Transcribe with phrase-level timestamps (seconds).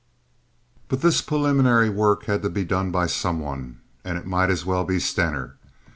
[0.87, 4.65] But this preliminary work had to be done by some one, and it might as
[4.65, 5.57] well be Stener.